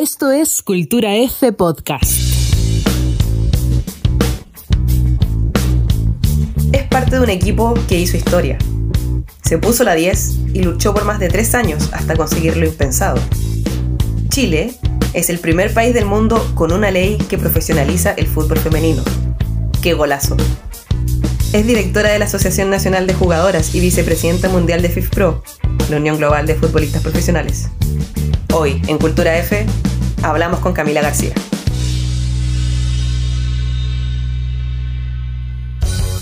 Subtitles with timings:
[0.00, 2.10] Esto es Cultura F Podcast.
[6.72, 8.56] Es parte de un equipo que hizo historia.
[9.44, 13.20] Se puso la 10 y luchó por más de tres años hasta conseguir lo impensado.
[14.30, 14.74] Chile
[15.12, 19.02] es el primer país del mundo con una ley que profesionaliza el fútbol femenino.
[19.82, 20.34] ¡Qué golazo!
[21.52, 25.42] Es directora de la Asociación Nacional de Jugadoras y vicepresidenta mundial de FIFPro,
[25.90, 27.68] la Unión Global de Futbolistas Profesionales.
[28.52, 29.64] Hoy, en Cultura F,
[30.22, 31.34] hablamos con Camila García.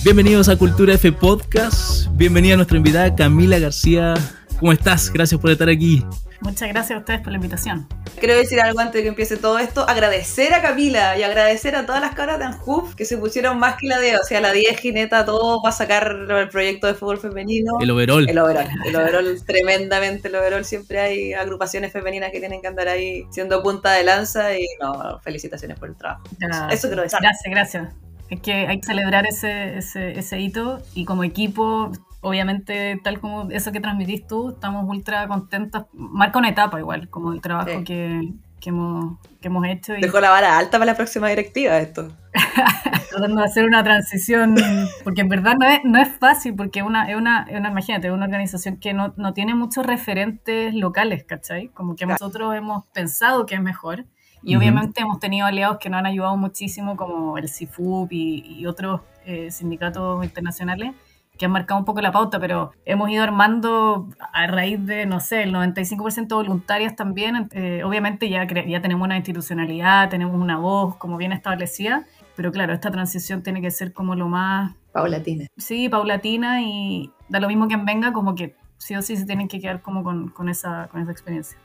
[0.05, 2.07] Bienvenidos a Cultura F Podcast.
[2.13, 4.15] Bienvenida a nuestra invitada Camila García.
[4.59, 5.13] ¿Cómo estás?
[5.13, 6.05] Gracias por estar aquí.
[6.41, 7.89] Muchas gracias a ustedes por la invitación.
[8.19, 9.89] Quiero decir algo antes de que empiece todo esto.
[9.89, 13.77] Agradecer a Camila y agradecer a todas las caras de Anjuf que se pusieron más
[13.77, 17.19] que la de, o sea, la 10 jineta, todo para sacar el proyecto de fútbol
[17.19, 17.73] femenino.
[17.81, 18.29] El overall.
[18.29, 18.69] El overall.
[18.85, 20.65] El overall, tremendamente el overall.
[20.65, 25.19] Siempre hay agrupaciones femeninas que tienen que andar ahí siendo punta de lanza y no,
[25.21, 26.25] felicitaciones por el trabajo.
[26.71, 27.19] Eso quiero decir.
[27.21, 27.89] Gracias, gracias.
[28.31, 33.51] Es que hay que celebrar ese, ese, ese hito y como equipo obviamente, tal como
[33.51, 35.87] eso que transmitís tú, estamos ultra contentos.
[35.93, 37.85] Marca una etapa igual, como el trabajo Sí.
[37.85, 41.79] que, que, hemos, que hemos hecho y Dejó la vara alta para la próxima directiva
[41.79, 42.13] esto.
[43.11, 44.55] tratando de hacer una transición,
[45.05, 48.11] porque en verdad no es, no es fácil, porque una, es, una, es una, imagínate,
[48.13, 51.69] una organización que no, no tiene muchos referentes locales, ¿cachai?
[51.69, 52.19] Como que Claro.
[52.21, 54.05] nosotros hemos pensado que es mejor.
[54.41, 58.67] Y obviamente hemos tenido aliados que nos han ayudado muchísimo, como el CIFUP y, y
[58.67, 60.93] otros eh, sindicatos internacionales,
[61.39, 65.21] que han marcado un poco la pauta, pero hemos ido armando a raíz de, no
[65.21, 67.49] sé, el 95% voluntarias también.
[67.53, 72.05] eh, obviamente ya, ya tenemos una institucionalidad, tenemos una voz como bien establecida,
[72.37, 75.47] pero claro, esta transición tiene que ser como lo más, Paulatina.
[75.57, 79.49] sí, paulatina y da lo mismo quien venga, como que sí o sí se tienen
[79.49, 81.59] que quedar como con, con esa, con esa experiencia.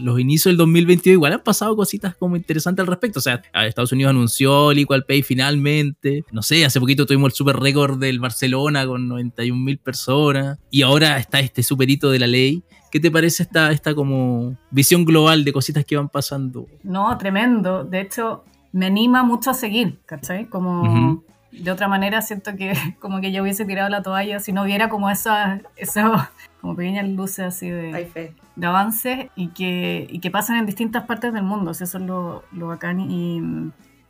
[0.00, 3.18] Los inicios del 2022 igual han pasado cositas como interesantes al respecto.
[3.18, 6.24] O sea, Estados Unidos anunció el Equal Pay finalmente.
[6.32, 10.58] No sé, hace poquito tuvimos el super récord del Barcelona con 91 mil personas.
[10.70, 12.62] Y ahora está este super hito de la ley.
[12.90, 16.66] ¿Qué te parece esta, esta como visión global de cositas que van pasando?
[16.82, 17.84] No, tremendo.
[17.84, 20.48] De hecho, me anima mucho a seguir, ¿cachai?
[20.48, 24.64] Como de otra manera siento que como que ya hubiese tirado la toalla si no
[24.64, 26.28] viera como esas esas
[26.64, 31.34] como pequeñas luces así de, de avances y que, y que pasan en distintas partes
[31.34, 31.72] del mundo.
[31.72, 33.42] O sea, eso es lo, lo bacán y,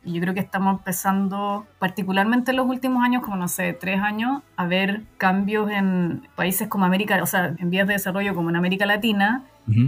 [0.05, 3.99] y yo creo que estamos empezando, particularmente en los últimos años, como no sé, tres
[3.99, 8.49] años, a ver cambios en países como América, o sea, en vías de desarrollo como
[8.51, 9.43] en América Latina,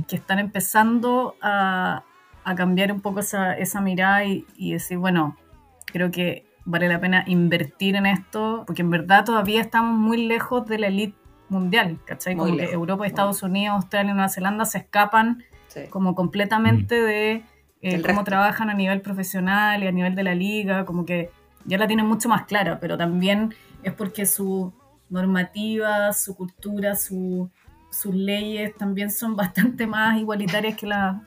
[0.09, 2.03] que están empezando a,
[2.43, 5.37] a cambiar un poco esa, esa mirada y, y decir, bueno,
[5.85, 10.65] creo que vale la pena invertir en esto, porque en verdad todavía estamos muy lejos
[10.65, 11.16] de la elite
[11.49, 12.35] mundial, ¿cachai?
[12.35, 15.81] Muy Como que Europa, muy Estados Unidos, Australia y Nueva Zelanda se escapan Sí.
[15.89, 17.43] como completamente de
[17.81, 18.23] eh, cómo resto.
[18.23, 21.29] trabajan a nivel profesional y a nivel de la liga, como que
[21.65, 23.53] ya la tienen mucho más clara, pero también
[23.83, 24.73] es porque su
[25.09, 27.49] normativa, su cultura, su,
[27.91, 31.17] sus leyes también son bastante más igualitarias que las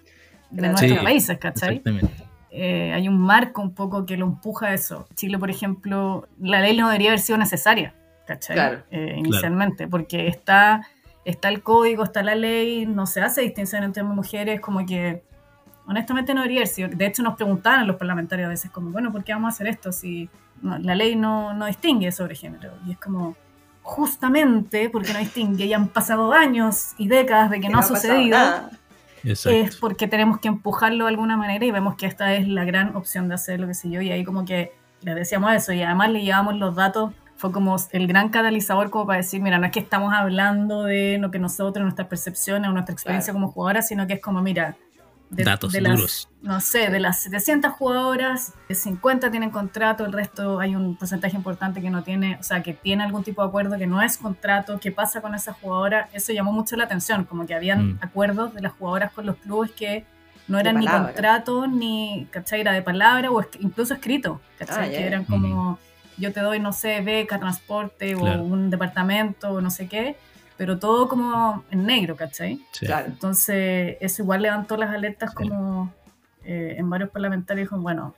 [0.50, 0.72] de Claro.
[0.72, 1.76] nuestros Sí, países, ¿cachai?
[1.76, 2.24] Exactamente.
[2.50, 5.06] Eh, hay un marco un poco que lo empuja a eso.
[5.14, 7.94] Chile, por ejemplo, la ley no debería haber sido necesaria,
[8.34, 8.54] ¿cachai?
[8.54, 8.78] Claro.
[8.92, 10.86] Eh, inicialmente, porque está,
[11.24, 14.86] está el código, está la ley, no se hace distinción entre hombres y mujeres, como
[14.86, 15.22] que
[15.86, 16.88] honestamente no debería haber sido.
[16.88, 19.66] De hecho, nos preguntaban los parlamentarios a veces, como, bueno, ¿por qué vamos a hacer
[19.66, 20.28] esto si
[20.62, 22.72] no- la ley no, no distingue sobre género?
[22.86, 23.34] Y es como,
[23.82, 28.38] justamente porque no distingue, y han pasado años y décadas de que no ha sucedido.
[29.22, 29.50] Exacto.
[29.58, 32.96] es porque tenemos que empujarlo de alguna manera y vemos que esta es la gran
[32.96, 35.82] opción de hacer lo que sé yo y ahí como que le decíamos eso y
[35.82, 39.66] además le llevamos los datos fue como el gran catalizador como para decir mira no
[39.66, 43.46] es que estamos hablando de lo que nosotros nuestras percepciones o nuestra experiencia Claro.
[43.46, 44.76] como jugadora sino que es como mira
[45.30, 46.28] de, Datos de las, duros.
[46.42, 51.80] no sé, de las 700 jugadoras, 50 tienen contrato, el resto hay un porcentaje importante
[51.80, 54.80] que no tiene, o sea, que tiene algún tipo de acuerdo que no es contrato,
[54.80, 56.08] ¿qué pasa con esa jugadora?
[56.12, 57.98] Eso llamó mucho la atención, como que habían Mm.
[58.02, 60.04] acuerdos de las jugadoras con los clubes que
[60.48, 62.62] no eran ni contrato, ni, ¿cachai?
[62.62, 64.88] Era de palabra o es- incluso escrito, ¿cachai?
[64.88, 65.78] Ah, que eran como,
[66.20, 68.42] yo te doy, no sé, beca, transporte Claro.
[68.42, 70.16] o un departamento o no sé qué,
[70.56, 72.60] pero todo como en negro, ¿cachai?
[72.72, 72.86] Sí.
[72.86, 73.06] Claro.
[73.06, 75.36] Entonces, eso igual levantó las alertas Sí.
[75.48, 75.92] como
[76.44, 78.14] eh, en varios parlamentarios dijo, bueno,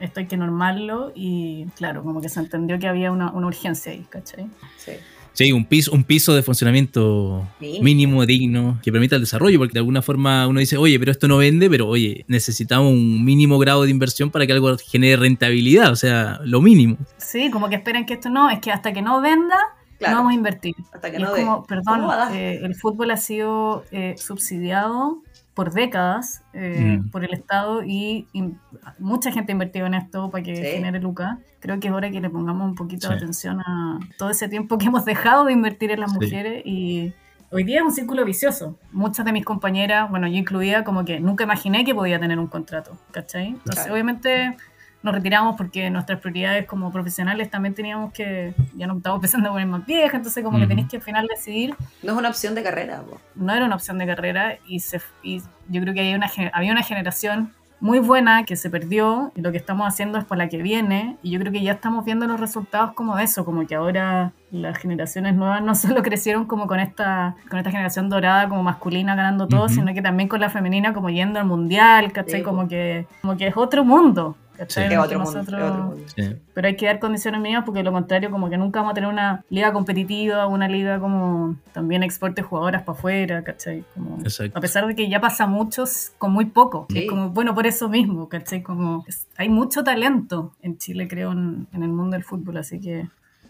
[0.00, 3.92] esto hay que normarlo y claro, como que se entendió que había una, una urgencia
[3.92, 4.46] ahí, ¿cachai?
[4.76, 4.92] Sí.
[5.34, 7.84] Sí, un piso, un piso de funcionamiento Mínimo.
[7.84, 11.26] mínimo, digno, que permita el desarrollo, porque de alguna forma uno dice, oye, pero esto
[11.28, 15.90] no vende, pero oye, necesitamos un mínimo grado de inversión para que algo genere rentabilidad,
[15.90, 16.96] o sea, lo mínimo.
[17.18, 19.56] Sí, como que esperan que esto no, es que hasta que no venda,
[19.98, 20.14] Claro.
[20.14, 20.74] no vamos a invertir.
[20.92, 25.18] Hasta que Y no es como, perdón, eh, el fútbol ha sido eh, subsidiado
[25.54, 27.10] por décadas eh, Mm.
[27.10, 28.52] por el Estado y, y
[28.98, 30.62] mucha gente ha invertido en esto para que Sí.
[30.62, 31.38] genere lucas.
[31.60, 33.22] Creo que es hora que le pongamos un poquito de Sí.
[33.22, 36.18] atención a todo ese tiempo que hemos dejado de invertir en las Sí.
[36.20, 37.12] mujeres y
[37.50, 38.76] hoy día es un círculo vicioso.
[38.92, 42.48] Muchas de mis compañeras, bueno, yo incluida, como que nunca imaginé que podía tener un
[42.48, 43.48] contrato, ¿cachai?
[43.48, 43.92] Entonces, Claro.
[43.94, 44.56] obviamente
[45.04, 49.52] nos retiramos porque nuestras prioridades como profesionales también teníamos que, ya nos estábamos empezando a
[49.52, 50.70] poner más viejas, entonces como que Ujú.
[50.70, 53.02] tenéis que al final decidir No es una opción de carrera.
[53.02, 53.20] po.
[53.36, 56.72] no era una opción de carrera y, se, y yo creo que hay una, había
[56.72, 60.48] una generación muy buena que se perdió y lo que estamos haciendo es por la
[60.48, 63.66] que viene y yo creo que ya estamos viendo los resultados como de eso, como
[63.66, 68.48] que ahora las generaciones nuevas no solo crecieron como con esta, con esta generación dorada
[68.48, 69.74] como masculina ganando todo, Ujú.
[69.74, 72.40] sino que también con la femenina como yendo al mundial, ¿cachai?
[72.40, 74.34] Sí, como, que, como que es otro mundo.
[74.62, 76.04] Otro mundo, nosotros- es otro mundo.
[76.16, 76.36] Sí.
[76.54, 79.10] pero hay que dar condiciones mínimas porque lo contrario como que nunca vamos a tener
[79.10, 83.84] una liga competitiva, una liga como también exporte jugadoras para afuera, ¿cachai?
[83.94, 84.56] Como, Exacto.
[84.56, 86.86] a pesar de que ya pasa muchos con muy poco.
[86.90, 87.00] Sí.
[87.00, 88.62] Es como, bueno, por eso mismo, ¿cachai?
[88.62, 92.80] Como es- hay mucho talento en Chile, creo, en, en el mundo del fútbol, así
[92.80, 93.08] que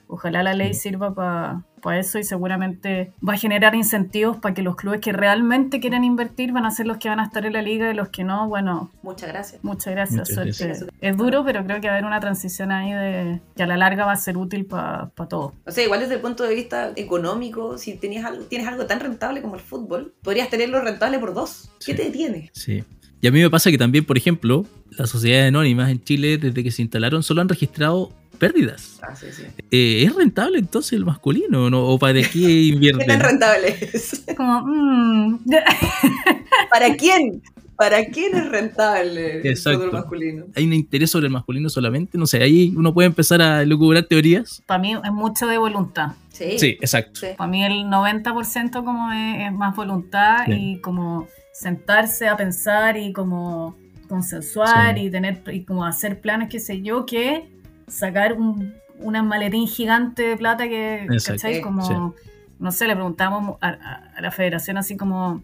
[0.08, 4.74] ojalá la ley sirva para eso y seguramente va a generar incentivos para que los
[4.76, 7.60] clubes que realmente quieren invertir van a ser los que van a estar en la
[7.62, 9.62] liga y los que no, bueno, Muchas gracias.
[9.62, 10.64] Muchas gracias, Muchas suerte.
[10.66, 10.90] gracias.
[11.00, 13.76] Es duro, pero creo que va a haber una transición ahí de que a la
[13.76, 15.52] larga va a ser útil para todos.
[15.66, 19.00] O sea, igual desde el punto de vista económico, si tenías algo, tienes algo tan
[19.00, 21.70] rentable como el fútbol, podrías tenerlo rentable por dos.
[21.84, 21.94] ¿Qué Sí.
[21.94, 22.50] te detiene?
[22.54, 22.82] Sí.
[23.20, 26.62] Y a mí me pasa que también, por ejemplo, las sociedades anónimas en Chile, desde
[26.62, 28.98] que se instalaron, solo han registrado pérdidas.
[29.02, 29.42] Ah, sí, sí.
[29.70, 31.70] Eh, ¿Es rentable entonces el masculino?
[31.70, 31.84] ¿no?
[31.86, 33.20] ¿O para qué ¿Qué tan invierten?
[33.20, 34.24] rentable es?
[34.36, 35.44] Como, mm,
[36.70, 37.42] ¿Para quién?
[37.76, 39.80] ¿Para quién es rentable el Exacto.
[39.80, 40.44] fútbol masculino?
[40.54, 42.16] ¿Hay un interés sobre el masculino solamente?
[42.16, 44.62] No sé, ahí uno puede empezar a lucubrar teorías.
[44.66, 46.12] para mí es mucho de voluntad.
[46.30, 46.56] Sí.
[46.58, 47.20] Sí, exacto.
[47.20, 47.26] Sí.
[47.36, 50.52] Para mí el 90% como es, es más voluntad Sí.
[50.52, 53.76] y como sentarse a pensar y como
[54.08, 55.06] consensuar Sí.
[55.06, 57.48] y tener y como hacer planes, qué sé yo, que
[57.86, 61.32] sacar un, una maletín gigante de plata que, Exacto.
[61.42, 61.54] ¿cachai?
[61.56, 62.14] Sí, Como,
[62.58, 65.42] no sé, le preguntamos a, a- a la federación así como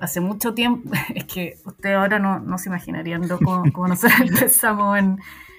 [0.00, 4.98] hace mucho tiempo, es que ustedes ahora no, no se imaginarían como, como nosotros empezamos
[4.98, 5.18] en,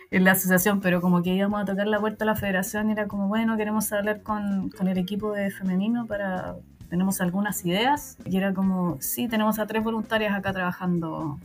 [0.09, 2.93] en la asociación, pero como que íbamos a tocar la puerta a la federación y
[2.93, 6.55] era como, bueno, queremos hablar con, con el equipo de femenino para...
[6.91, 11.39] Tenemos algunas ideas y era como, sí, tenemos a tres voluntarias acá trabajando.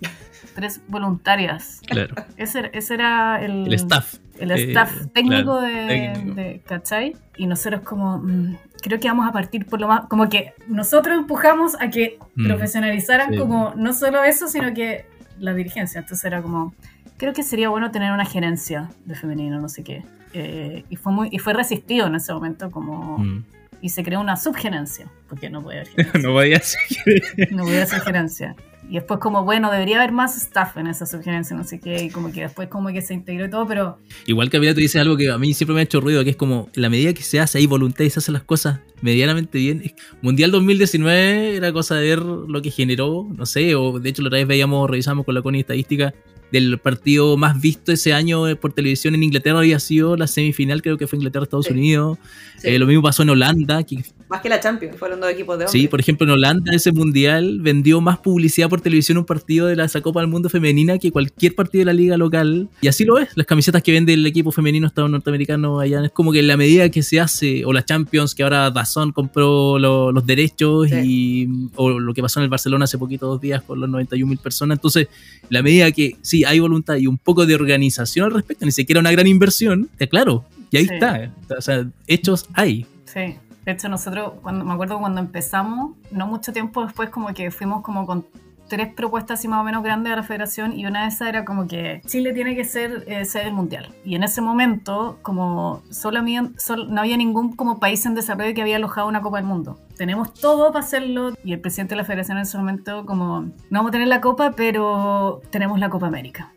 [0.57, 1.81] Tres voluntarias.
[1.87, 2.15] Claro.
[2.37, 4.17] Ese, ese era el, El staff.
[4.39, 6.35] el Eh, staff técnico, claro, de, técnico.
[6.35, 7.17] de- ¿cachai?
[7.37, 11.17] Y nosotros como, mm, creo que vamos a partir por lo más, como que nosotros
[11.17, 13.39] empujamos a que Mm, profesionalizaran sí.
[13.39, 15.07] como no solo eso, sino que
[15.39, 16.01] la dirigencia.
[16.01, 16.75] Entonces era como,
[17.19, 20.03] creo que sería bueno tener una gerencia de femenino, no sé qué.
[20.33, 23.45] Eh, y fue muy y fue resistido en ese momento como Mm.
[23.81, 27.53] Y se creó una subgerencia porque no puede haber gerencia no vaya a ser.
[27.53, 28.57] no voy a hacer gerencia.
[28.89, 32.11] Y después como, bueno, debería haber más staff en esa subgerencia, no sé qué, y
[32.11, 35.17] como que después como que se integró y todo, pero Igual que tú dices algo
[35.17, 37.41] que a mí siempre me ha hecho ruido, que es como, la medida que se
[37.41, 39.83] hace, hay voluntad y se hacen las cosas medianamente bien.
[40.23, 44.29] Mundial 2019 era cosa de ver lo que generó, no sé, o de hecho la
[44.29, 46.15] otra vez veíamos, revisamos con la CONI estadística
[46.53, 50.97] del partido más visto ese año por televisión en Inglaterra había sido la semifinal, creo
[50.97, 51.73] que fue Inglaterra-Estados Sí.
[51.73, 52.19] Unidos.
[52.59, 52.69] Sí.
[52.69, 55.65] Eh, lo mismo pasó en Holanda, que Más que la Champions, fueron dos equipos de
[55.67, 55.71] hombres.
[55.71, 59.77] Sí, por ejemplo, en Holanda ese mundial vendió más publicidad por televisión un partido de
[59.77, 62.69] la Copa del Mundo femenina que cualquier partido de la liga local.
[62.81, 63.29] Y así lo es.
[63.37, 66.57] Las camisetas que vende el equipo femenino estado norteamericano allá es como que en la
[66.57, 71.49] medida que se hace, o la Champions, que ahora Dazón compró lo- los derechos, y,
[71.77, 74.39] o lo que pasó en el Barcelona hace poquito, dos días, con los 91 mil
[74.39, 74.79] personas.
[74.79, 75.09] Entonces,
[75.43, 78.73] en la medida que sí hay voluntad y un poco de organización al respecto, ni
[78.73, 80.95] siquiera una gran inversión, eh, claro, y ahí Sí.
[80.95, 81.33] está.
[81.57, 82.87] O sea, hechos hay.
[83.05, 83.37] sí.
[83.67, 87.83] De hecho, nosotros, cuando me acuerdo cuando empezamos, no mucho tiempo después, como que fuimos
[87.83, 88.25] como con
[88.69, 91.45] tres propuestas así más o menos grandes a la federación y una de esas era
[91.45, 93.93] como que Chile tiene que ser eh, sede del mundial.
[94.05, 98.63] Y en ese momento, como solo había, no había ningún como país en desarrollo que
[98.63, 99.81] había alojado una Copa del Mundo.
[99.97, 103.53] Tenemos todo para hacerlo y el presidente de la federación en ese momento como, no
[103.71, 106.53] vamos a tener la Copa, pero tenemos la Copa América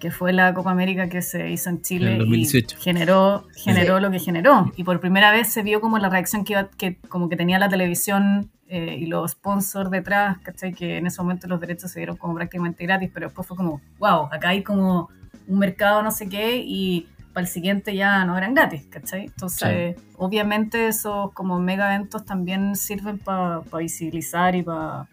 [0.00, 2.76] que fue la Copa América que se hizo en Chile En el 2018.
[2.78, 4.02] y generó, generó Sí.
[4.02, 4.72] lo que generó.
[4.76, 7.58] Y por primera vez se vio como la reacción que, iba- que como que tenía
[7.60, 10.72] la televisión eh, y los sponsors detrás, ¿cachai?
[10.72, 13.80] Que en ese momento los derechos se dieron como prácticamente gratis, pero después fue como,
[13.98, 15.08] wow, acá hay como
[15.48, 19.26] un mercado no sé qué y para el siguiente ya no eran gratis, ¿cachai?
[19.26, 25.08] Entonces, obviamente esos como mega eventos también sirven para visibilizar y para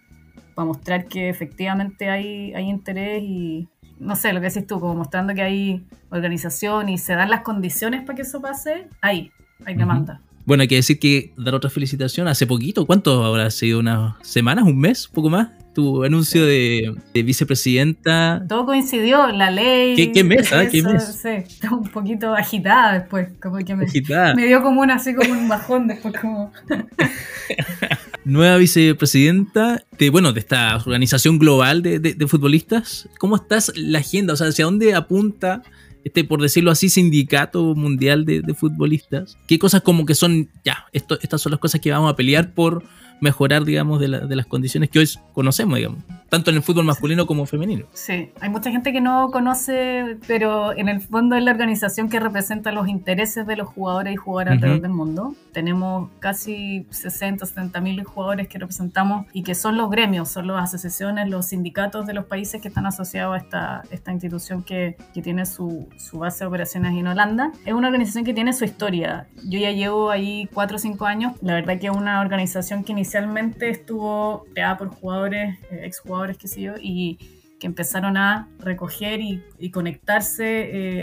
[0.55, 3.67] mostrar que efectivamente hay, hay interés y,
[3.99, 7.41] no sé, lo que decís tú, como mostrando que hay organización y se dan las
[7.41, 9.31] condiciones para que eso pase, ahí,
[9.65, 10.21] hay demanda.
[10.45, 13.79] Bueno, hay que decir que dar otra felicitación hace poquito, ¿cuánto habrá sido?
[13.79, 14.65] ¿Unas semanas?
[14.65, 15.07] ¿Un mes?
[15.07, 15.49] ¿Un poco más?
[15.77, 18.43] tu anuncio de, vicepresidenta.
[18.49, 19.95] Todo coincidió, la ley.
[19.95, 20.51] ¿Qué, qué mes?
[20.51, 20.65] Ah?
[20.65, 21.21] ¿Qué mes?
[21.21, 23.85] Sí, un poquito agitada después, como que me,
[24.35, 26.51] me dio como un, así como un bajón después como...
[28.27, 33.07] Nueva vicepresidenta de, bueno, de esta organización global de, de futbolistas.
[33.19, 34.33] ¿Cómo estás la agenda?
[34.33, 35.63] O sea, ¿hacia dónde apunta
[36.07, 39.37] este, por decirlo así, sindicato mundial de, futbolistas.
[39.45, 42.53] ¿Qué cosas como que son, ya, esto, estas son las cosas que vamos a pelear
[42.53, 42.81] por
[43.19, 47.45] mejorar, digamos, de, las condiciones que hoy conocemos, digamos, tanto en el fútbol masculino como
[47.45, 47.85] femenino.
[47.93, 52.19] Sí, hay mucha gente que no conoce, pero en el fondo es la organización que
[52.19, 55.35] representa los intereses de los jugadores y jugadoras alrededor del mundo.
[55.53, 60.63] Tenemos casi 60, 70 mil jugadores que representamos y que son los gremios, son las
[60.63, 65.21] asociaciones, los sindicatos de los países que están asociados a esta, esta institución que, que
[65.21, 67.51] tiene su, su base de operaciones en Holanda.
[67.65, 69.27] Es una organización que tiene su historia.
[69.47, 71.33] Yo ya llevo ahí 4 o 5 años.
[71.41, 75.81] La verdad que es una organización que inicialmente estuvo creada por jugadores, eh,
[76.17, 77.17] exjugadores, qué sé yo, y
[77.59, 80.45] que empezaron a recoger y, conectarse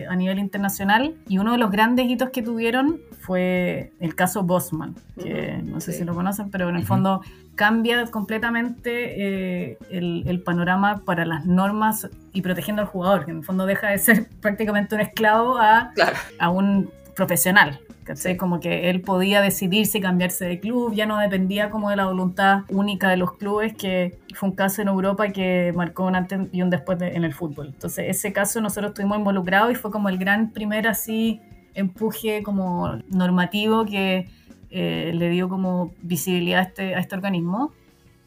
[0.03, 1.15] eh, a nivel internacional.
[1.29, 5.93] Y uno de los grandes hitos que tuvieron fue el caso Bosman, que no sé
[5.93, 7.23] si lo conocen, pero en el fondo
[7.55, 13.45] cambia completamente eh, el, panorama para las normas y protegiendo al jugador, que en el
[13.45, 15.93] fondo deja de ser prácticamente un esclavo a,
[16.39, 17.81] a un profesional.
[18.39, 22.07] Como que él podía decidir si cambiarse de club, ya no dependía como de la
[22.07, 26.41] voluntad única de los clubes, que fue un caso en Europa que marcó un antes
[26.53, 27.69] y un después en el fútbol.
[27.69, 31.41] Entonces ese caso nosotros estuvimos involucrados y fue como el gran primer así
[31.75, 34.29] empuje como normativo que
[34.71, 37.73] eh, le dio como visibilidad a este, a este organismo.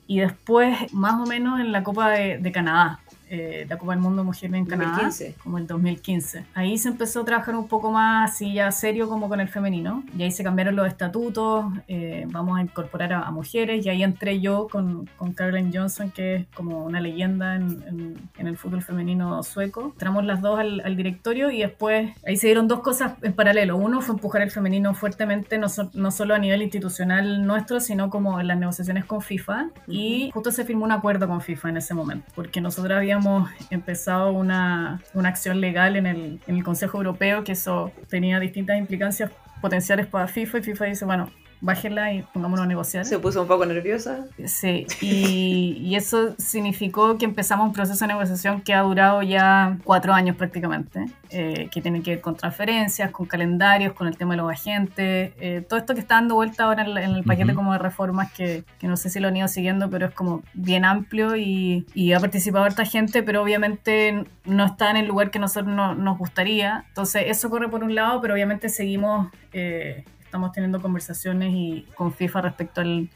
[0.08, 4.02] Y después, más o menos en la Copa de, de Canadá, eh, la Copa del
[4.02, 5.10] Mundo Mujer en Canadá,
[5.44, 6.46] como el 2015.
[6.54, 10.04] Ahí se empezó a trabajar un poco más así ya serio como con el femenino,
[10.18, 14.40] y ahí se cambiaron los estatutos, eh, vamos a incorporar a, mujeres, y ahí entré
[14.40, 19.44] yo con, con Caroline Johnson, que es como una leyenda en, en, el fútbol femenino
[19.44, 19.92] sueco.
[19.94, 23.76] Entramos las dos al, al, directorio y después ahí se dieron dos cosas en paralelo.
[23.76, 28.40] Uno fue empujar el femenino fuertemente, no, no solo a nivel institucional nuestro, sino como
[28.40, 31.94] en las negociaciones con FIFA, y justo se firmó un acuerdo con FIFA en ese
[31.94, 36.98] momento, porque nosotros habíamos hemos empezado una, una acción legal en el, en el Consejo
[36.98, 39.32] Europeo, que eso tenía distintas implicancias
[39.62, 41.30] potenciales para FIFA, y FIFA dice, bueno,
[41.62, 43.06] bájenla y pongámonos a negociar.
[43.06, 44.26] Se puso un poco nerviosa.
[44.46, 49.78] Sí, y, y, eso significó que empezamos un proceso de negociación que ha durado ya
[49.84, 54.36] cuatro años prácticamente, eh, que tiene que ver con transferencias, con calendarios, con el tema
[54.36, 57.74] de los agentes, eh, todo esto que está dando vuelta ahora en, el paquete como
[57.74, 60.86] de reformas que, que, no sé si lo han ido siguiendo, pero es como bien
[60.86, 65.40] amplio y, y ha participado harta gente, pero obviamente no está en el lugar que
[65.40, 66.86] nosotros nos gustaría.
[66.90, 69.30] Entonces eso corre por un lado, pero obviamente seguimos...
[69.54, 70.06] Eh,
[70.38, 73.10] estamos teniendo conversaciones y con FIFA respecto al,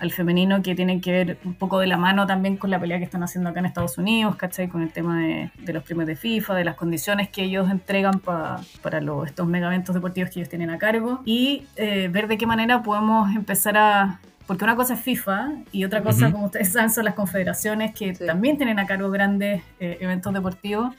[0.00, 2.98] al femenino que tienen que ver un poco de la mano también con la pelea
[2.98, 4.68] que están haciendo acá en Estados Unidos, ¿cachai?
[4.68, 8.20] Con el tema de, de los premios de FIFA, de las condiciones que ellos entregan
[8.20, 11.22] para los, estos megaventos deportivos que ellos tienen a cargo.
[11.24, 14.20] Y eh, ver de qué manera podemos empezar a...
[14.46, 18.12] Porque una cosa es FIFA y otra cosa, como ustedes saben, son las confederaciones que
[18.12, 20.94] también tienen a cargo grandes eh, eventos deportivos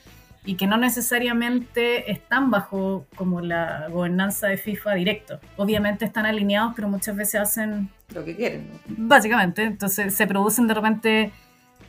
[0.49, 5.39] y que no necesariamente están bajo como la gobernanza de FIFA directo.
[5.57, 8.67] Obviamente están alineados, pero muchas veces hacen lo que quieren.
[8.87, 11.31] Básicamente, entonces se producen de repente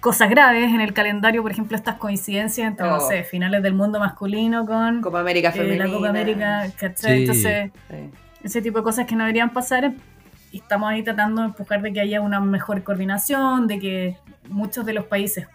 [0.01, 3.09] cosas graves en el calendario, por ejemplo, estas coincidencias entre, no oh.
[3.09, 5.87] sé, finales del mundo masculino con Copa América femenina.
[5.87, 7.71] Eh, la Copa América, Entonces,
[8.45, 9.95] ese tipo de cosas que no deberían pasar
[10.53, 14.17] y estamos ahí tratando de empujar de que haya una mejor coordinación, de que
[14.51, 15.47] muchos de los países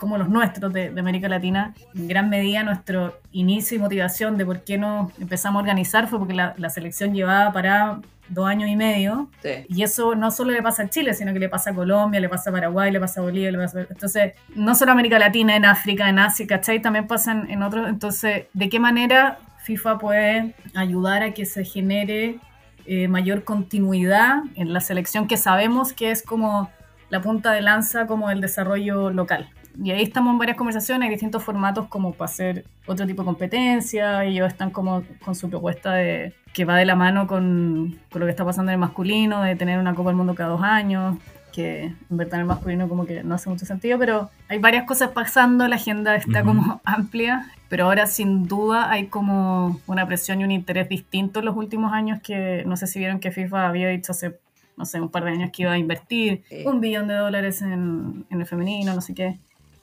[0.00, 4.64] como los nuestros de, América Latina, en gran medida nuestro inicio y motivación de por
[4.64, 9.28] qué nos empezamos a organizar fue porque la, selección llevaba para dos años y medio.
[9.68, 12.28] Y eso no solo le pasa a Chile, sino que le pasa a Colombia, le
[12.28, 15.66] pasa a Paraguay, le pasa a Bolivia, le pasa Entonces, no solo América Latina, en
[15.66, 16.80] África, en Asia, ¿cachai?
[16.80, 17.88] También pasan en otros.
[17.88, 22.38] Entonces, ¿de qué manera FIFA puede ayudar a que se genere
[22.86, 26.70] eh, mayor continuidad en la selección que sabemos que es como
[27.10, 29.50] la punta de lanza como el desarrollo local?
[29.82, 33.26] Y ahí estamos en varias conversaciones, hay distintos formatos como para hacer otro tipo de
[33.26, 38.20] competencia, ellos están como con su propuesta de que va de la mano con, con,
[38.20, 40.62] lo que está pasando en el masculino, de tener una Copa del Mundo cada dos
[40.62, 41.16] años,
[41.52, 44.84] que en verdad en el masculino como que no hace mucho sentido, pero hay varias
[44.84, 50.40] cosas pasando, la agenda está como amplia, pero ahora sin duda hay como una presión
[50.40, 53.68] y un interés distinto en los últimos años que no sé si vieron que FIFA
[53.68, 54.38] había dicho hace
[54.76, 58.24] no sé, un par de años que iba a invertir un billón de dólares en,
[58.30, 59.38] en el femenino, no sé qué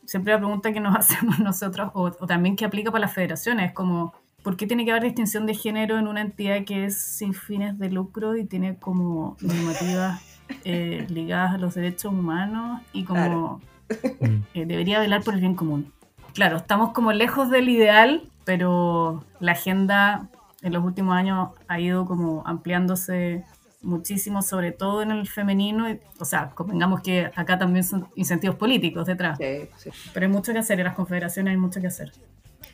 [0.08, 3.74] siempre la pregunta que nos hacemos nosotros, o, también que aplica para las federaciones, es
[3.76, 7.36] como, ¿por qué tiene que haber distinción de género en una entidad que es sin
[7.36, 10.20] fines de lucro y tiene como normativas
[10.66, 13.62] eh, ligadas a los derechos humanos y como
[14.20, 14.44] Mm.
[14.54, 15.94] eh, debería velar por el bien común.
[16.34, 20.30] Claro, estamos como lejos del ideal, pero la agenda
[20.62, 23.44] en los últimos años ha ido como ampliándose
[23.88, 25.90] muchísimo, sobre todo en el femenino.
[25.90, 29.90] y- O sea, convengamos que acá también son incentivos políticos detrás, Sí, sí.
[30.14, 32.12] pero hay mucho que hacer, en las confederaciones hay mucho que hacer.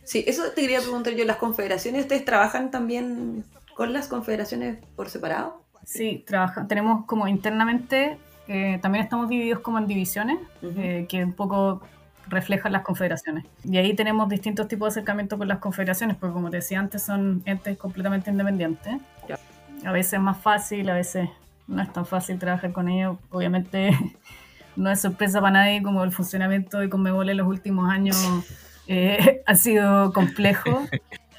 [0.04, 1.24] Sí, eso te quería preguntar yo.
[1.26, 5.64] ¿Las confederaciones, ustedes trabajan también con las confederaciones por separado?
[5.86, 8.18] Sí, trabaja, tenemos como internamente,
[8.48, 10.74] eh, también estamos divididos como en divisiones, Ujú.
[10.78, 11.82] eh, que un poco
[12.28, 13.46] reflejan las confederaciones.
[13.64, 17.04] Y ahí tenemos distintos tipos de acercamiento con las confederaciones, porque como te decía antes,
[17.04, 18.96] son entes completamente independientes.
[19.28, 19.38] Ya.
[19.86, 21.30] A veces es más fácil, a veces
[21.68, 23.18] no es tan fácil trabajar con ellos.
[23.30, 23.92] Obviamente
[24.76, 28.18] no es sorpresa para nadie como el funcionamiento de Conmebol en los últimos años
[28.88, 30.86] eh, ha sido complejo.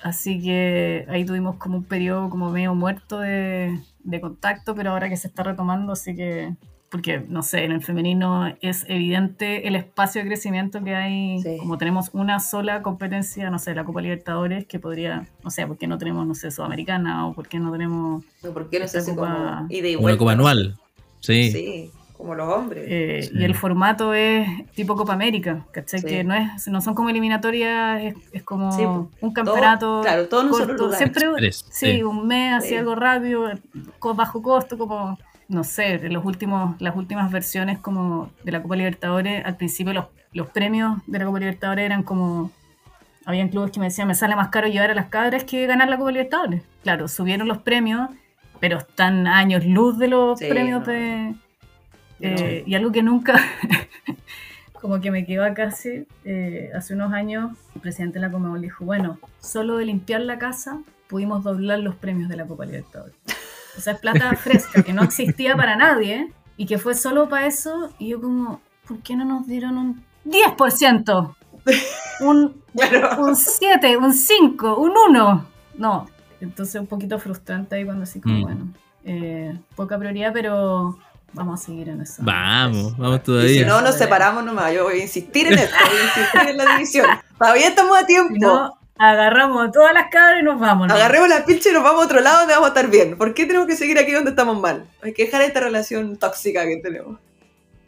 [0.03, 5.09] Así que ahí tuvimos como un periodo como medio muerto de, de contacto, pero ahora
[5.09, 6.55] que se está retomando, así que,
[6.95, 11.57] porque no sé, en el femenino es evidente el espacio de crecimiento que hay, Sí.
[11.59, 15.77] como tenemos una sola competencia, no sé, la Copa Libertadores, que podría, no sé, ¿por
[15.77, 18.23] qué no tenemos, no sé, Sudamericana o por qué no tenemos...
[18.45, 20.77] No, ¿Por qué no se hace copa- como ida y Una copa anual.
[21.19, 21.51] Sí.
[21.51, 22.85] Sí, como los hombres.
[22.87, 23.39] eh, Sí.
[23.41, 24.47] Y el formato es
[24.77, 25.99] tipo Copa América, ¿cachai?
[25.99, 26.07] Sí.
[26.07, 30.43] Que no, es, no son como eliminatorias, es, es como Sí, un campeonato claro, todo
[30.43, 30.99] en un solo corto, lugar.
[30.99, 32.03] siempre Express, sí, sí.
[32.05, 32.77] un mes, así Sí.
[32.77, 33.51] algo rápido,
[33.99, 38.77] co- bajo costo, como no sé, los últimos, las últimas versiones como de la Copa
[38.77, 42.51] Libertadores, al principio los, los premios de la Copa Libertadores eran como
[43.27, 45.89] habían clubes que me decían me sale más caro llevar a las cabras que ganar
[45.89, 46.63] la Copa Libertadores.
[46.83, 48.11] Claro, subieron los premios,
[48.61, 50.87] pero están años luz de los Sí, premios no.
[50.93, 51.35] de
[52.21, 53.35] eh, y algo que nunca,
[54.81, 58.85] como que me quedó hace, eh, hace unos años, el presidente de la Comebol dijo,
[58.85, 63.15] bueno, solo de limpiar la casa pudimos doblar los premios de la Copa Libertadores.
[63.77, 67.47] O sea, es plata fresca, que no existía para nadie y que fue solo para
[67.47, 67.91] eso.
[67.99, 71.35] Y yo como, ¿por qué no nos dieron un 10%?
[72.21, 73.23] Un, Claro.
[73.25, 75.47] un 7, un 5, un 1.
[75.77, 76.07] No,
[76.41, 78.43] entonces un poquito frustrante ahí cuando así como, Mm.
[78.43, 78.69] bueno,
[79.05, 80.99] eh, poca prioridad, pero
[81.33, 82.23] vamos a seguir en eso.
[82.25, 83.67] Vamos, vamos Y si todavía.
[83.67, 84.73] no, nos separamos nomás.
[84.73, 87.07] Yo voy a insistir en esto, voy a insistir en la división.
[87.39, 88.35] Todavía estamos a tiempo.
[88.35, 90.89] Si no, agarramos a todas las cabras y nos vamos.
[90.89, 90.95] ¿no?
[90.95, 93.17] Agarremos la pinche y nos vamos a otro lado donde vamos a estar bien.
[93.17, 94.87] ¿Por qué tenemos que seguir aquí donde estamos mal?
[95.03, 97.19] Hay que dejar esta relación tóxica que tenemos.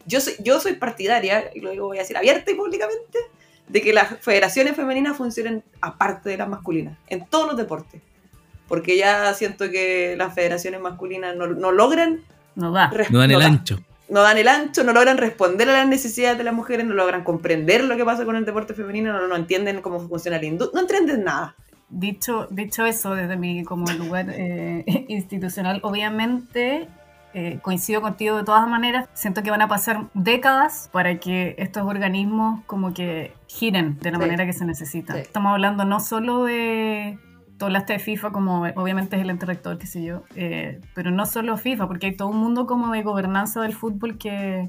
[0.07, 3.19] Yo soy, yo soy partidaria, y lo digo, voy a decir abierta y públicamente,
[3.67, 8.01] de que las federaciones femeninas funcionen aparte de las masculinas, en todos los deportes.
[8.69, 12.91] Porque ya siento que las federaciones masculinas no, no logran Nos da.
[13.11, 13.79] No dan el ancho.
[14.09, 17.25] No dan el ancho, no logran responder a las necesidades de las mujeres, no logran
[17.25, 20.81] comprender lo que pasa con el deporte femenino, no, no entienden cómo funciona la industria,
[20.81, 21.55] no entienden nada.
[21.89, 26.89] Dicho, dicho eso, desde mi como lugar eh, institucional, obviamente
[27.35, 29.09] eh, coincido contigo de todas maneras.
[29.13, 34.17] Siento que van a pasar décadas para que estos organismos como que giren de la
[34.19, 34.25] Sí.
[34.25, 35.13] manera que se necesita.
[35.15, 35.21] Sí.
[35.21, 37.19] Estamos hablando no solo de...
[37.59, 41.11] Tú hablaste de FIFA como obviamente es el ente rector, qué sé yo, eh, pero
[41.11, 44.69] no solo FIFA, porque hay todo un mundo como de gobernanza del fútbol que,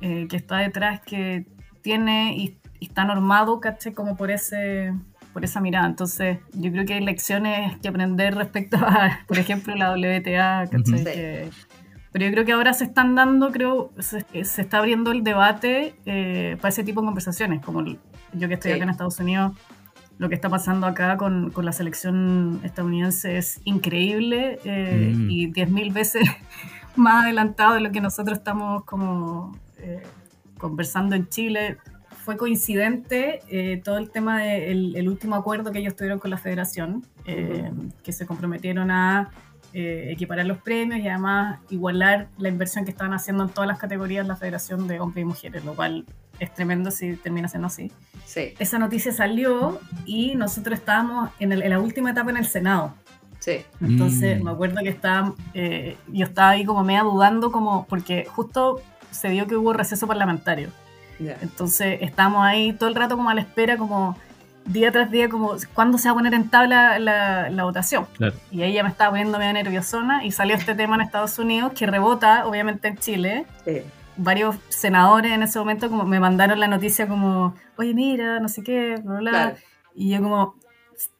[0.00, 1.46] eh, que está detrás, que
[1.82, 3.92] tiene y, y está normado, ¿cachai?
[3.92, 4.92] Como por ese
[5.32, 5.86] por esa mirada.
[5.86, 10.98] Entonces, yo creo que hay lecciones que aprender respecto a, por ejemplo, la WTA, ¿cachai?
[10.98, 11.04] Sí.
[11.04, 11.50] Que-
[12.10, 15.94] pero yo creo que ahora se están dando, creo, se, se está abriendo el debate
[16.06, 18.76] eh, para ese tipo de conversaciones, como yo que estoy Sí.
[18.76, 19.52] acá en Estados Unidos,
[20.18, 25.30] lo que está pasando acá con, con la selección estadounidense es increíble eh, Mm.
[25.30, 26.22] y 10.000 veces
[26.96, 30.02] más adelantado de lo que nosotros estamos como eh,
[30.58, 31.78] conversando en Chile.
[32.24, 36.36] Fue coincidente eh, todo el tema del el último acuerdo que ellos tuvieron con la
[36.36, 37.70] federación, eh,
[38.02, 39.30] que se comprometieron a
[39.72, 44.26] equiparar los premios y además igualar la inversión que estaban haciendo en todas las categorías
[44.26, 46.04] la federación de hombres y mujeres, lo cual
[46.38, 47.90] es tremendo si termina siendo así
[48.24, 52.46] Sí, esa noticia salió y nosotros estábamos en, el- en la última etapa en el
[52.46, 52.94] Senado.
[53.38, 53.64] sí.
[53.80, 54.44] Entonces Mm.
[54.44, 59.28] me acuerdo que estaba, eh, yo estaba ahí como media dudando, como, porque justo se
[59.30, 60.68] dio que hubo receso parlamentario.
[61.18, 61.36] ya.
[61.40, 64.16] Entonces estábamos ahí todo el rato como a la espera, como
[64.66, 68.06] día tras día, como cuándo se va a poner en tabla la, la votación.
[68.18, 68.34] Claro.
[68.50, 71.72] Y ahí ya me estaba poniendo medio nerviosona y salió este tema en Estados Unidos
[71.74, 73.80] que rebota, obviamente, en Chile Sí.
[74.18, 78.62] Varios senadores en ese momento como me mandaron la noticia como, oye, mira, no sé
[78.62, 79.30] qué, bla, bla.
[79.30, 79.56] Claro.
[79.94, 80.54] Y yo como,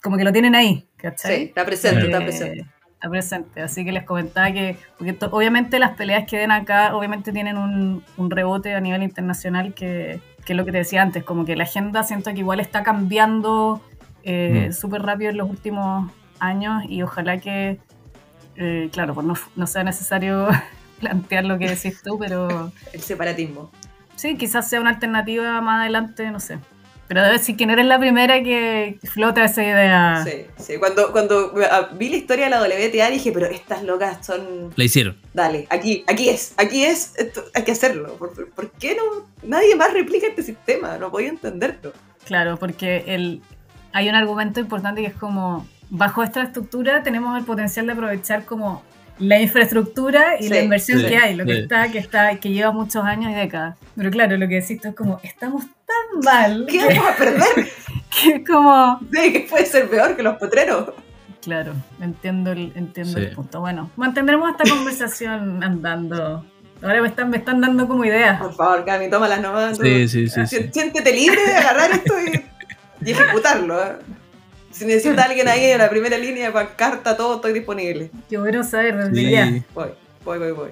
[0.02, 1.42] como que lo tienen ahí, Sí, ¿cachai?
[1.44, 2.66] está presente, está Eh, presente.
[2.94, 7.32] Está presente, así que les comentaba que, porque obviamente las peleas que den acá, obviamente
[7.32, 11.22] tienen un, un rebote a nivel internacional que, que es lo que te decía antes,
[11.22, 13.80] como que la agenda siento que igual está cambiando
[14.24, 14.72] eh, Mm.
[14.72, 17.78] súper rápido en los últimos años y ojalá que,
[18.56, 20.48] eh, claro, pues no, no sea necesario
[20.98, 23.70] plantear lo que decís tú, pero El separatismo.
[24.16, 26.58] sí, quizás sea una alternativa más adelante, no sé.
[27.06, 30.22] Pero debe decir que no eres la primera que flota esa idea.
[30.26, 30.74] Sí, sí.
[30.78, 34.74] Cuando, cuando ah, vi la historia de la WTA dije, pero estas locas son...
[34.76, 35.16] La hicieron.
[35.32, 38.12] Dale, aquí, aquí es, aquí es, esto, hay que hacerlo.
[38.18, 40.98] ¿Por, por- por qué no nadie más replica este sistema?
[40.98, 41.94] No podía entenderlo.
[42.26, 43.40] Claro, porque el,
[43.94, 48.44] hay un argumento importante que es como, bajo esta estructura tenemos el potencial de aprovechar
[48.44, 48.82] como
[49.18, 51.60] la infraestructura y la inversión sí, que hay, lo que sí.
[51.62, 53.76] está, que está, que lleva muchos años y décadas.
[53.96, 57.48] Pero claro, lo que decís tú es como, estamos tan mal ¿Qué vamos a perder?
[58.22, 60.90] que es como, Sí, que puede ser peor que los potreros.
[61.42, 63.24] claro, entiendo el, entiendo Sí.
[63.26, 63.60] el punto.
[63.60, 66.44] Bueno, mantendremos esta conversación andando.
[66.80, 68.38] Ahora me están, me están dando como ideas.
[68.40, 69.78] Por favor, Cami, tómalas nomás.
[69.78, 70.62] Sí, sí, sí, sí.
[70.62, 72.44] Si- Siéntete libre de agarrar esto y,
[73.04, 73.82] y ejecutarlo.
[73.82, 73.92] ¿eh?
[74.70, 78.10] Si necesita alguien ahí en la primera línea, pancarta, todo, estoy disponible.
[78.28, 79.30] Qué bueno saber desde Sí.
[79.30, 79.64] ya.
[79.74, 79.88] Voy,
[80.24, 80.70] voy, voy, voy.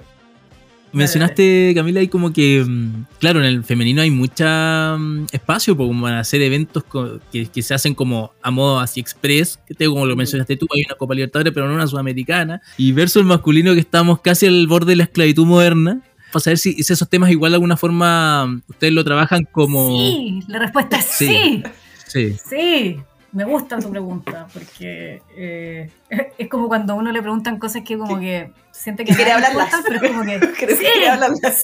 [0.93, 6.21] Mencionaste, Camila, hay como que, mm, claro, en el femenino hay mucha mm, espacio para
[6.21, 6.85] hacer eventos
[7.31, 10.67] que, que se hacen como a modo así express, que te, como lo mencionaste tú,
[10.75, 14.47] hay una Copa Libertadores, pero no una sudamericana, y versus el masculino que estamos casi
[14.47, 16.01] al borde de la esclavitud moderna,
[16.33, 19.91] para saber si, si esos temas igual de alguna forma mm, ustedes lo trabajan como...
[19.91, 21.27] Sí, la respuesta es Sí.
[21.27, 21.63] sí.
[22.07, 22.97] Sí, Sí,
[23.37, 25.91] me gusta tu pregunta, porque eh,
[26.39, 29.75] es como cuando a uno le preguntan cosas que como que siente que Quiere hablarlas.
[29.87, 30.41] pero es como que
[30.77, 30.87] sí,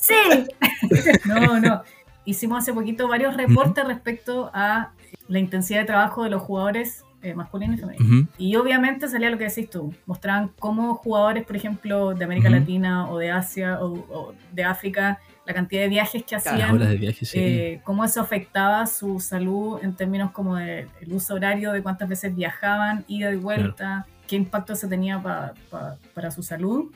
[0.01, 1.11] sí.
[1.25, 1.83] No, no.
[2.25, 4.91] Hicimos hace poquito varios reportes respecto a
[5.29, 8.07] la intensidad de trabajo de los jugadores eh, masculinos y femeninos.
[8.25, 12.51] ujú, Y obviamente salía lo que decís tú, mostraban cómo jugadores, por ejemplo, de América.
[12.51, 16.71] Latina o de Asia o, o de África, la cantidad de viajes que Claro, hacían
[16.75, 17.39] horas de viaje, sí.
[17.39, 22.09] eh, cómo eso afectaba su salud en términos como del el uso horario, de cuántas
[22.09, 26.93] veces viajaban, ida y vuelta, qué impacto se tenía pa- pa- para su salud.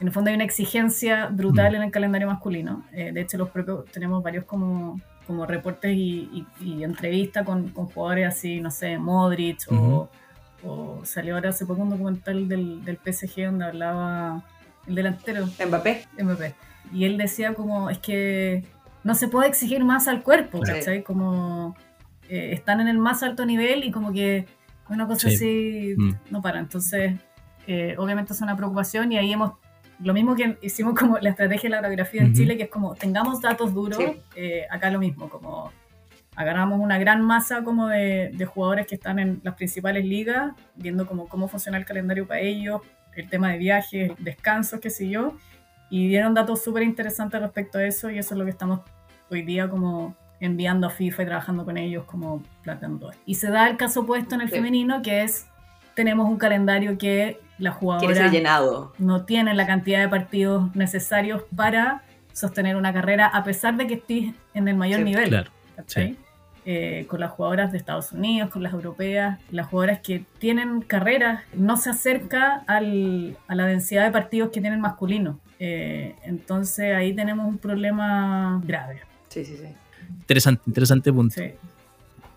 [0.00, 1.76] En el fondo hay una exigencia brutal Mm.
[1.76, 2.84] en el calendario masculino.
[2.92, 7.70] Eh, de hecho, los propios tenemos varios como, como reportes y, y- y entrevistas con,
[7.70, 10.08] con jugadores así, no sé, Modric o,
[10.62, 14.42] o salió ahora hace poco un documental del, del PSG donde hablaba
[14.86, 16.04] el delantero, Mbappé.
[16.18, 16.54] MP.
[16.92, 18.64] Y él decía como, es que
[19.04, 20.72] no se puede exigir más al cuerpo, Sí.
[20.72, 21.02] ¿cachai?
[21.02, 21.76] Como
[22.28, 24.46] eh, están en el más alto nivel y como que
[24.90, 25.34] una cosa Sí.
[25.34, 26.12] así Mm.
[26.30, 26.58] no para.
[26.60, 27.14] Entonces,
[27.66, 29.52] eh, obviamente es una preocupación y ahí hemos,
[30.00, 32.36] lo mismo que hicimos como la estrategia de la orografía en Ujú.
[32.36, 34.20] Chile, que es como, tengamos datos duros, Sí.
[34.36, 35.72] eh, acá lo mismo, como
[36.36, 41.06] agarramos una gran masa como de, de jugadores que están en las principales ligas, viendo
[41.06, 42.80] como cómo funciona el calendario para ellos,
[43.16, 45.34] el tema de viajes, descansos, qué sé yo,
[45.90, 48.80] y dieron datos súper interesantes respecto a eso y eso es lo que estamos
[49.30, 53.10] hoy día como enviando a FIFA y trabajando con ellos como planteando.
[53.26, 54.54] Y se da el caso opuesto en el Sí.
[54.54, 55.46] femenino, que es,
[55.94, 58.92] tenemos un calendario que la jugadora llenado.
[58.98, 63.94] no tienen la cantidad de partidos necesarios para sostener una carrera a pesar de que
[63.94, 65.28] estés en el mayor Sí, nivel.
[65.28, 65.50] Claro.
[65.74, 66.16] ¿cachai?
[66.64, 71.42] Eh, con las jugadoras de Estados Unidos, con las europeas, las jugadoras que tienen carreras,
[71.54, 75.36] no se acerca al- a la densidad de partidos que tienen masculinos.
[75.60, 79.00] Eh, entonces ahí tenemos un problema grave.
[79.28, 79.66] Sí, sí, sí.
[80.20, 81.34] Interesante, interesante punto.
[81.34, 81.50] Sí,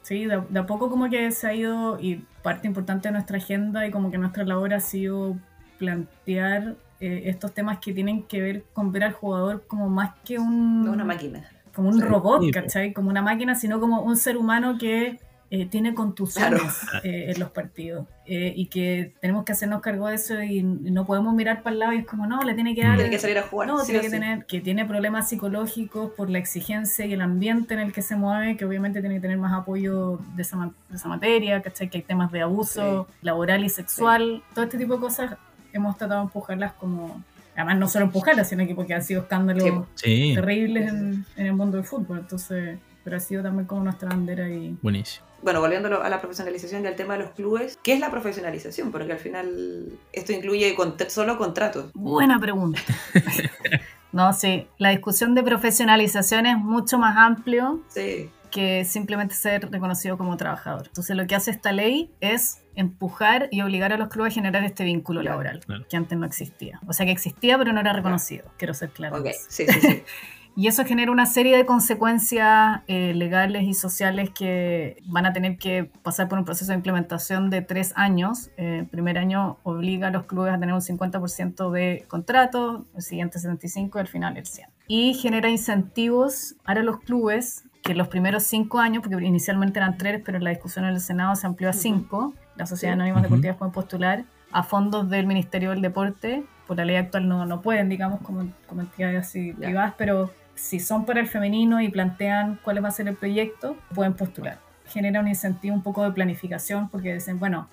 [0.02, 3.38] sí de, de a poco como que se ha ido y parte importante de nuestra
[3.38, 5.38] agenda y como que nuestra labor ha sido
[5.78, 10.38] plantear eh, estos temas que tienen que ver con ver al jugador como más que
[10.40, 11.50] un, una máquina.
[11.74, 12.06] como un Sí.
[12.06, 12.94] robot, Sí, ¿cachai?
[12.94, 15.20] Como una máquina, sino como un ser humano que
[15.54, 17.04] eh, tiene contusiones Claro.
[17.06, 21.06] eh, en los partidos eh, y que tenemos que hacernos cargo de eso y, no
[21.06, 22.94] podemos mirar para el lado y es como, no, le tiene que dar...
[22.94, 22.96] Mm.
[22.96, 23.68] Tiene que salir a jugar.
[23.68, 24.12] No, sí tiene que sí.
[24.12, 28.16] tener, que tiene problemas psicológicos por la exigencia y el ambiente en el que se
[28.16, 31.90] mueve, que obviamente tiene que tener más apoyo de esa, ma- de esa materia, ¿cachai?
[31.90, 35.36] Que hay temas de abuso laboral y sexual, todo este tipo de cosas
[35.74, 37.22] hemos tratado de empujarlas como,
[37.56, 39.72] además no solo empujarlas, sino que porque han sido escándalos Sí.
[39.96, 44.10] Sí, terribles en, en el mundo del fútbol, entonces, pero ha sido también como nuestra
[44.10, 44.78] bandera y...
[44.82, 45.26] buenísimo.
[45.44, 48.92] Bueno, volviendo a la profesionalización y al tema de los clubes, ¿qué es la profesionalización?
[48.92, 50.76] Porque al final esto incluye
[51.08, 51.92] solo contratos.
[51.94, 52.80] Buena pregunta.
[54.12, 60.18] no, sí, la discusión de profesionalización es mucho más amplio Sí, que simplemente ser reconocido
[60.18, 60.88] como trabajador.
[60.88, 64.64] Entonces lo que hace esta ley es empujar y obligar a los clubes a generar
[64.64, 65.86] este vínculo Claro, laboral, claro.
[65.90, 66.80] que antes no existía.
[66.86, 69.16] O sea que existía pero no era reconocido, quiero ser claro.
[69.16, 69.28] en ok.
[69.30, 69.46] eso.
[69.48, 70.04] Sí, sí, sí.
[70.56, 75.58] Y eso genera una serie de consecuencias eh, legales y sociales que van a tener
[75.58, 78.50] que pasar por un proceso de implementación de tres años.
[78.58, 83.02] Eh, el primer año obliga a los clubes a tener un 50% de contratos, el
[83.02, 84.68] siguiente 75% y al final el 100%.
[84.88, 90.22] Y genera incentivos para los clubes que los primeros cinco años, porque inicialmente eran tres,
[90.24, 93.00] pero en la discusión en el Senado se amplió a cinco, las sociedades Sí.
[93.02, 93.30] anónimas Ujú.
[93.30, 96.44] deportivas pueden postular a fondos del Ministerio del Deporte.
[96.68, 100.80] Por la ley actual no, no pueden, digamos, como, como entidades así privadas, pero si
[100.80, 104.60] son para el femenino y plantean cuál va a ser el proyecto, pueden postular.
[104.88, 107.68] Genera un incentivo un poco de planificación porque dicen, bueno,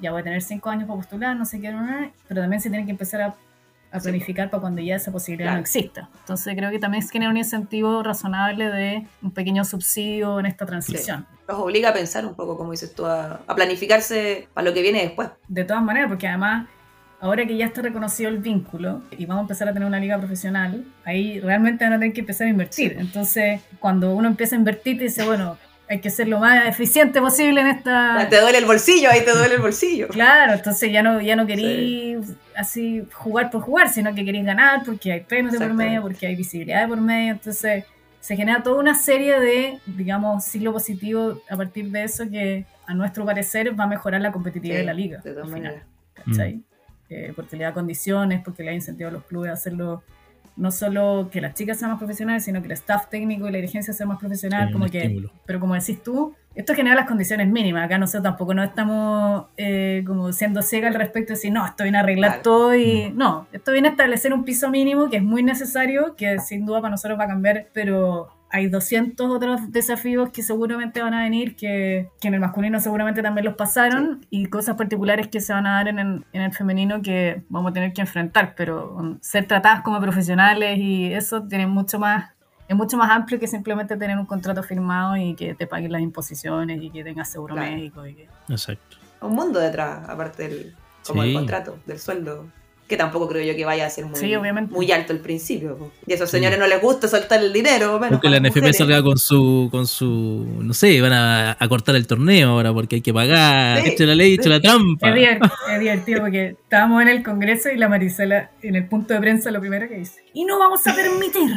[0.00, 1.74] ya voy a tener cinco años para postular, no sé qué,
[2.28, 3.34] pero también se tienen que empezar a,
[3.92, 5.56] a planificar para cuando ya esa posibilidad Claro.
[5.58, 6.08] no exista.
[6.20, 11.26] Entonces creo que también genera un incentivo razonable de un pequeño subsidio en esta transición.
[11.48, 14.82] Nos obliga a pensar un poco, como dices tú, a, a planificarse para lo que
[14.82, 15.28] viene después.
[15.48, 16.66] De todas maneras, porque además,
[17.20, 20.18] ahora que ya está reconocido el vínculo y vamos a empezar a tener una liga
[20.18, 22.96] profesional, ahí realmente van a tener que empezar a invertir.
[22.98, 25.56] Entonces, cuando uno empieza a invertir, te dice, bueno,
[25.88, 28.26] hay que ser lo más eficiente posible en esta...
[28.28, 30.08] Te duele el bolsillo, ahí te duele el bolsillo.
[30.08, 32.18] Claro, entonces ya no, ya no queréis
[32.56, 36.26] así jugar por jugar, sino que queréis ganar porque hay premios de por medio, porque
[36.26, 37.32] hay visibilidad de por medio.
[37.32, 37.84] Entonces
[38.20, 42.92] se genera toda una serie de, digamos, ciclo positivo a partir de eso que a
[42.92, 45.18] nuestro parecer va a mejorar la competitividad Sí, de la liga.
[45.22, 45.86] de todas al final, maneras.
[46.14, 46.62] ¿cachai?
[47.08, 50.02] Eh, porque le da condiciones, porque le da incentivo a los clubes a hacerlo.
[50.56, 53.56] No solo que las chicas sean más profesionales, sino que el staff técnico y la
[53.58, 55.30] dirigencia sea más profesional, Sí, como que estímulo.
[55.44, 57.84] pero como decís tú, esto genera las condiciones mínimas.
[57.84, 61.82] Acá nosotros tampoco no estamos eh, como siendo ciega al respecto de decir, no, esto
[61.82, 62.42] viene a arreglar Claro.
[62.42, 66.38] todo y no, esto viene a establecer un piso mínimo que es muy necesario, que
[66.38, 71.14] sin duda para nosotros va a cambiar, pero hay 200 otros desafíos que seguramente van
[71.14, 75.40] a venir, que, que en el masculino seguramente también los pasaron y cosas particulares que
[75.40, 78.54] se van a dar en el, en el femenino que vamos a tener que enfrentar,
[78.56, 82.30] pero ser tratadas como profesionales y eso tiene mucho más
[82.68, 86.00] es mucho más amplio que simplemente tener un contrato firmado y que te paguen las
[86.02, 87.70] imposiciones y que tengas seguro Claro.
[87.70, 88.04] médico.
[88.04, 88.28] Y que...
[88.48, 88.96] Exacto.
[89.20, 90.74] Un mundo detrás, aparte del
[91.06, 91.28] como Sí.
[91.28, 92.46] el contrato, del sueldo.
[92.88, 94.72] Que tampoco creo yo que vaya a ser muy, Sí, obviamente.
[94.72, 95.90] muy alto al principio.
[96.06, 97.98] Y a esos señores no les gusta soltar el dinero.
[97.98, 101.96] menos Porque la NFP salga con su, con su, no sé, van a, a cortar
[101.96, 105.08] el torneo ahora porque hay que pagar, Sí, eche la ley, eche la trampa.
[105.16, 109.50] Es divertido porque estábamos en el Congreso y la Marisela en el punto de prensa
[109.50, 111.50] lo primero que dice, y no vamos a permitir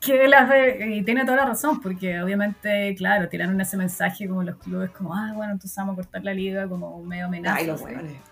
[0.00, 0.96] que las ve-".
[0.96, 5.14] y tiene toda la razón porque obviamente, claro, tiraron ese mensaje como los clubes como,
[5.14, 7.56] ah, bueno, entonces vamos a cortar la liga como un medio amenaza.
[7.56, 7.82] Ay, los.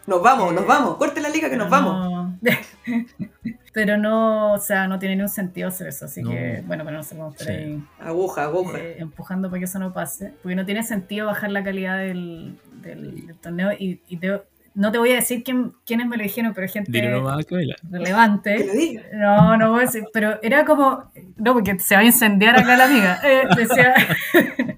[0.06, 0.96] Nos vamos, Eh, nos vamos.
[0.96, 2.32] Corte la liga que nos vamos.
[2.40, 2.52] no-
[3.72, 6.30] pero no, o sea, no tiene ningún sentido hacer eso, así No.
[6.30, 7.52] que, bueno, pero no sé cómo estar Sí.
[7.52, 8.78] ahí Aguja, aguja.
[8.78, 12.58] eh, empujando para que eso no pase, porque no tiene sentido bajar la calidad del,
[12.82, 14.42] del- del torneo y, y te-
[14.74, 17.46] no te voy a decir quién, quiénes me lo dijeron, pero gente nomás,
[17.90, 19.02] relevante.
[19.12, 22.76] No, no voy a decir, pero era como, no, porque se va a incendiar acá
[22.76, 23.20] la amiga.
[23.24, 23.94] Eh, decía,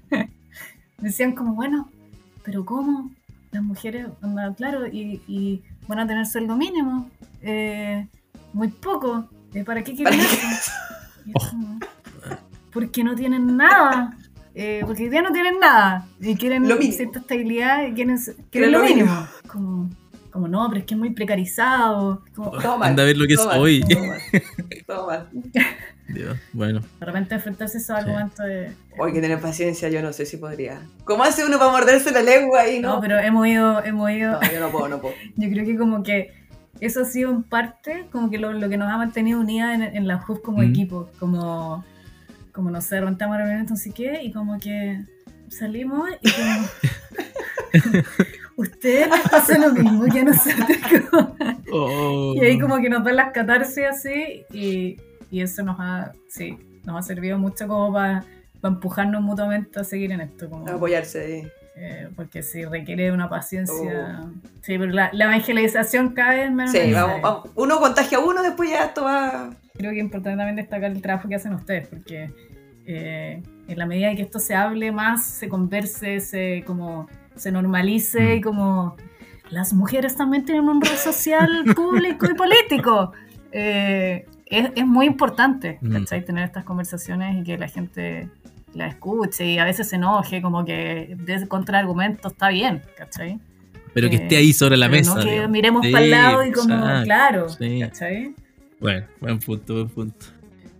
[0.97, 1.89] decían como, bueno,
[2.43, 3.11] pero ¿cómo?
[3.51, 4.07] Las mujeres,
[4.57, 7.09] claro, y, y van a tener sueldo mínimo,
[7.41, 8.07] eh,
[8.53, 10.71] muy poco, eh, ¿para qué quieren ¿Para eso?
[11.49, 11.79] Como,
[12.71, 14.17] Porque no tienen nada.
[14.53, 18.45] Eh, porque hoy día no tienen nada y quieren Lo cierta estabilidad y quieren, quieren
[18.51, 19.05] Quieren lo lo mínimo.
[19.11, 19.27] mínimo.
[19.47, 19.89] Como,
[20.29, 22.23] como no, pero es que es muy precarizado.
[22.35, 23.81] Como, Todo mal, Anda a ver lo que es mal, hoy.
[23.81, 24.19] Todo mal.
[24.87, 25.29] Todo mal.
[26.09, 28.71] Dios, bueno, de repente enfrentarse a esos argumentos de...
[29.01, 30.81] Hay que tener paciencia, yo no sé si podría.
[31.05, 33.01] ¿Cómo hace uno para morderse la lengua y No, no?
[33.01, 35.15] pero hemos ido, hemos ido, No, yo no puedo, no puedo.
[35.37, 36.33] yo creo que como que
[36.81, 39.83] eso ha sido en parte como que lo, lo que nos ha mantenido unidas en,
[39.83, 40.69] en la JUF como Mm.
[40.69, 41.85] equipo, como,
[42.51, 44.99] como no sé, rentamos reuniones, no sé qué, y como que
[45.49, 46.67] salimos y como...
[48.57, 50.67] Ustedes les pasa lo mismo que a nosotros.
[51.09, 51.35] como-
[51.73, 52.33] Oh.
[52.35, 54.97] Y ahí como que nos dan las catarsis así y,
[55.31, 58.25] y eso nos ha, sí, nos ha servido mucho como para
[58.61, 60.49] empujarnos mutuamente a seguir en esto.
[60.49, 61.47] Como, Apoyarse ahí.
[61.83, 64.21] Eh, porque sí requiere una paciencia.
[64.61, 66.71] Sí, pero la, la evangelización cada vez menos.
[66.71, 67.01] Sí, necesaria.
[67.07, 67.49] vamos, vamos.
[67.55, 69.49] Uno contagia a uno, después ya esto va.
[69.73, 72.29] Creo que es importante también destacar el trabajo que hacen ustedes, porque
[72.85, 78.21] eh, en la medida que esto se hable más, se converse, se como se normalice
[78.21, 78.31] Mm.
[78.37, 78.95] y como
[79.49, 83.13] las mujeres también tienen un rol social público y político.
[83.51, 86.03] Eh, es, es muy importante, Mm.
[86.25, 88.29] Tener estas conversaciones y que la gente
[88.73, 93.39] la escuche y a veces se enoje, como que de contraargumentos está bien, ¿cachai?
[93.93, 95.15] Pero que eh, esté ahí sobre la mesa.
[95.15, 97.79] No que miremos Sí, para el lado y como, exacto, claro, sí.
[97.81, 98.33] ¿cachai?
[98.79, 100.25] Bueno, buen punto, buen punto.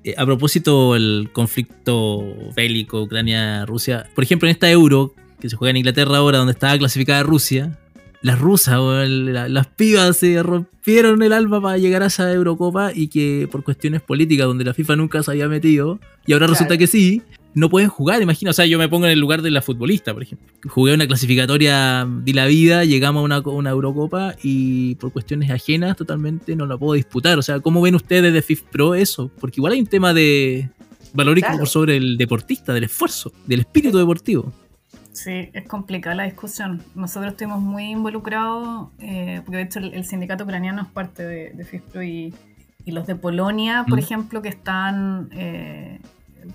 [0.03, 2.23] Eh, a propósito del conflicto
[2.55, 6.77] bélico Ucrania-Rusia, por ejemplo, en esta Euro que se juega en Inglaterra ahora, donde estaba
[6.77, 7.77] clasificada Rusia,
[8.21, 13.07] las rusas, la- las pibas se rompieron el alma para llegar a esa Eurocopa y
[13.07, 16.85] que por cuestiones políticas, donde la FIFA nunca se había metido, y ahora resulta que
[16.87, 17.23] sí,
[17.53, 18.51] no pueden jugar, imagina.
[18.51, 20.47] O sea, yo me pongo en el lugar de la futbolista, por ejemplo.
[20.69, 25.97] Jugué una clasificatoria, di la vida, llegamos a una, una Eurocopa y por cuestiones ajenas
[25.97, 27.37] totalmente no la puedo disputar.
[27.37, 29.29] O sea, ¿cómo ven ustedes de FIFPro eso?
[29.39, 30.69] Porque igual hay un tema de
[31.13, 31.65] valorico Claro.
[31.65, 34.53] sobre el deportista, del esfuerzo, del espíritu deportivo.
[35.11, 36.81] Sí, es complicada la discusión.
[36.95, 41.51] Nosotros estuvimos muy involucrados, eh, porque de hecho el, el sindicato ucraniano es parte de,
[41.51, 42.33] de FISPRO y,
[42.85, 44.03] y los de Polonia, por Mm.
[44.03, 45.99] ejemplo, que están, eh,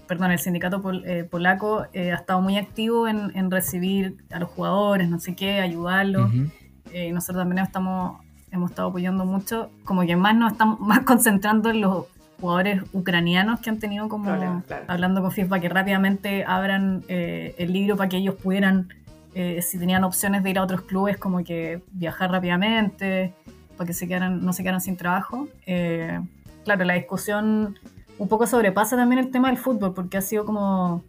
[0.07, 4.39] perdón, el sindicato pol- eh, polaco eh, ha estado muy activo en, en recibir a
[4.39, 6.33] los jugadores, no sé qué, ayudarlos.
[6.33, 6.47] Ujú.
[6.93, 8.21] Eh, nosotros también estamos,
[8.51, 12.05] hemos estado apoyando mucho, como que más nos estamos más concentrando en los
[12.41, 14.85] jugadores ucranianos que han tenido como, Problemas, claro.
[14.89, 18.89] hablando con FIFA, que rápidamente abran eh, el libro para que ellos pudieran,
[19.35, 23.33] eh, si tenían opciones de ir a otros clubes, como que viajar rápidamente,
[23.77, 25.49] para que se quedaran, no se quedaran sin trabajo.
[25.67, 26.21] Eh,
[26.65, 27.79] claro, la discusión
[28.19, 31.03] un poco sobrepasa también el tema del fútbol, porque ha sido como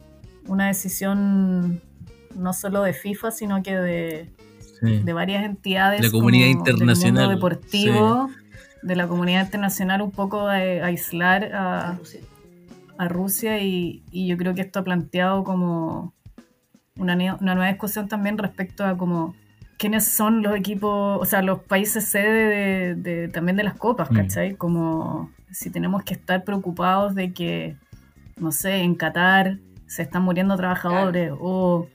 [0.48, 1.82] una decisión
[2.36, 4.30] no solo de FIFA, sino que de,
[4.80, 5.00] Sí.
[5.00, 6.02] de varias entidades.
[6.02, 8.30] La comunidad como internacional, Del mundo deportivo,
[8.84, 11.98] de la comunidad internacional, un poco de aislar a,
[13.00, 16.14] a Rusia y, y yo creo que esto ha planteado como
[16.96, 19.36] una, una nueva discusión también respecto a como
[19.78, 24.10] quiénes son los equipos, o sea, los países sede de, de- también de las copas,
[24.12, 24.16] Mm.
[24.16, 24.56] ¿cachai?
[24.56, 27.76] Como si tenemos que estar preocupados de que,
[28.40, 31.88] no sé, en Qatar se están muriendo trabajadores o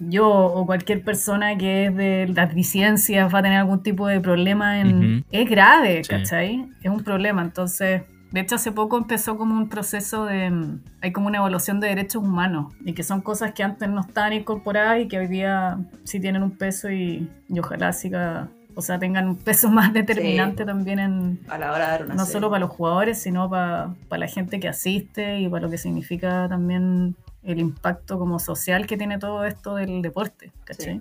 [0.00, 4.20] yo o cualquier persona que es de las disidencias va a tener algún tipo de
[4.20, 5.24] problema en...
[5.30, 6.10] Es grave, Sí.
[6.10, 6.68] ¿cachai?
[6.82, 7.42] Es un problema.
[7.42, 8.02] Entonces,
[8.34, 10.50] de hecho, hace poco empezó como un proceso de...
[10.50, 14.00] mm, Hay como una evaluación de derechos humanos y que son cosas que antes no
[14.00, 18.48] estaban incorporadas y que hoy día sí tienen un peso y, y ojalá siga...
[18.74, 22.14] O sea, tengan un peso más determinante también en, A la hora de dar una
[22.16, 22.32] no serie.
[22.32, 25.78] solo para los jugadores, sino para, para la gente que asiste y para lo que
[25.78, 31.00] significa también el impacto como social que tiene todo esto del deporte, ¿cachai?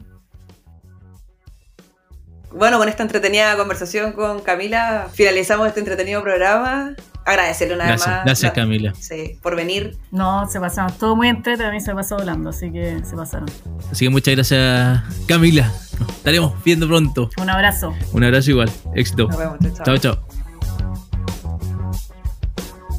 [2.51, 6.93] Bueno, con esta entretenida conversación con Camila, finalizamos este entretenido programa.
[7.25, 8.25] Agradecerle una Gracias, vez más.
[8.25, 8.93] gracias la- Camila.
[8.99, 9.97] Sí, por venir.
[10.11, 13.49] No, se pasaron, todo muy entretenido, a mí se pasó volando, así que se pasaron.
[13.91, 15.71] Así que muchas gracias, Camila.
[15.99, 17.29] Nos estaremos viendo pronto.
[17.37, 17.93] Un abrazo.
[18.11, 18.69] Un abrazo igual.
[18.95, 19.27] Éxito.
[19.27, 19.57] Nos vemos.
[19.59, 19.85] Chao, chao.
[19.85, 20.27] Chao, chao.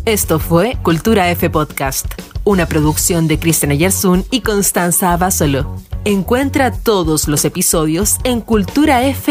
[0.07, 2.07] Esto fue Cultura F Podcast,
[2.45, 5.77] una producción de Cristian Ayersun y Constanza Abasolo.
[6.05, 9.25] Encuentra todos los episodios en culturaf.cl.